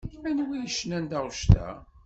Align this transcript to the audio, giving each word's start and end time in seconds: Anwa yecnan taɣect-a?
Anwa 0.27 0.55
yecnan 0.61 1.05
taɣect-a? 1.11 1.67